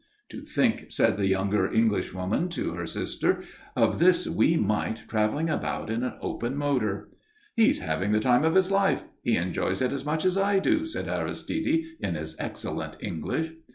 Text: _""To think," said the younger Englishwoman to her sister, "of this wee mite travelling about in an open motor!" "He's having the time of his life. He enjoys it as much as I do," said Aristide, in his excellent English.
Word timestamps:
_""To 0.29 0.41
think," 0.41 0.87
said 0.89 1.15
the 1.17 1.27
younger 1.27 1.71
Englishwoman 1.71 2.49
to 2.57 2.71
her 2.73 2.87
sister, 2.87 3.43
"of 3.75 3.99
this 3.99 4.27
wee 4.27 4.57
mite 4.57 5.03
travelling 5.07 5.47
about 5.47 5.91
in 5.91 6.01
an 6.01 6.13
open 6.21 6.57
motor!" 6.57 7.11
"He's 7.55 7.81
having 7.81 8.11
the 8.11 8.19
time 8.19 8.43
of 8.43 8.55
his 8.55 8.71
life. 8.71 9.03
He 9.21 9.37
enjoys 9.37 9.79
it 9.79 9.91
as 9.91 10.03
much 10.03 10.25
as 10.25 10.39
I 10.39 10.57
do," 10.57 10.87
said 10.87 11.07
Aristide, 11.07 11.83
in 11.99 12.15
his 12.15 12.35
excellent 12.39 12.97
English. 12.99 13.51